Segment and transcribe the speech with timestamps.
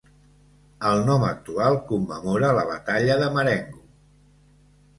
[0.91, 3.87] El nom actual commemora la batalla de Marengo.